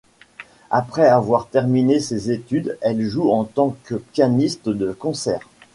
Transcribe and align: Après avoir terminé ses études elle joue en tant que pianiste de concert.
Après 0.71 1.05
avoir 1.07 1.45
terminé 1.45 1.99
ses 1.99 2.31
études 2.31 2.75
elle 2.81 3.03
joue 3.07 3.29
en 3.29 3.43
tant 3.43 3.77
que 3.83 3.93
pianiste 3.93 4.67
de 4.67 4.93
concert. 4.93 5.47